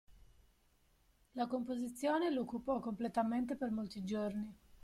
La 1.35 1.45
composizione 1.45 2.31
lo 2.31 2.41
occupò 2.41 2.79
completamente 2.79 3.55
per 3.55 3.69
molti 3.69 4.03
giorni. 4.03 4.51